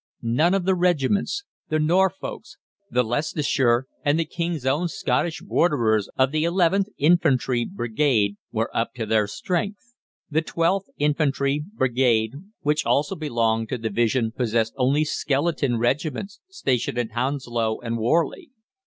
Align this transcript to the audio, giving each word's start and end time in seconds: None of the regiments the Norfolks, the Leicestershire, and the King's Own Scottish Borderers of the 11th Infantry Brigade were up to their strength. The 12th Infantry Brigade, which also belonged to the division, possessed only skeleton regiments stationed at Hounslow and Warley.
None 0.23 0.55
of 0.55 0.65
the 0.65 0.73
regiments 0.73 1.43
the 1.69 1.77
Norfolks, 1.77 2.57
the 2.89 3.03
Leicestershire, 3.03 3.85
and 4.03 4.19
the 4.19 4.25
King's 4.25 4.65
Own 4.65 4.87
Scottish 4.87 5.41
Borderers 5.43 6.09
of 6.17 6.31
the 6.31 6.43
11th 6.43 6.85
Infantry 6.97 7.65
Brigade 7.65 8.35
were 8.51 8.75
up 8.75 8.95
to 8.95 9.05
their 9.05 9.27
strength. 9.27 9.93
The 10.27 10.41
12th 10.41 10.85
Infantry 10.97 11.63
Brigade, 11.71 12.31
which 12.61 12.83
also 12.83 13.15
belonged 13.15 13.69
to 13.69 13.77
the 13.77 13.89
division, 13.89 14.31
possessed 14.31 14.73
only 14.75 15.03
skeleton 15.05 15.77
regiments 15.77 16.39
stationed 16.49 16.97
at 16.97 17.11
Hounslow 17.11 17.79
and 17.81 17.99
Warley. 17.99 18.49